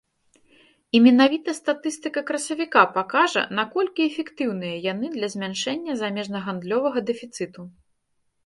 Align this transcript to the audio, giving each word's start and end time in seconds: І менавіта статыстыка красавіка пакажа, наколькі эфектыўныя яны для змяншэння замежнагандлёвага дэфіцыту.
І 0.95 1.01
менавіта 1.07 1.53
статыстыка 1.57 2.23
красавіка 2.29 2.81
пакажа, 2.95 3.43
наколькі 3.59 4.01
эфектыўныя 4.09 4.75
яны 4.91 5.05
для 5.17 5.27
змяншэння 5.35 5.93
замежнагандлёвага 6.01 6.99
дэфіцыту. 7.13 7.61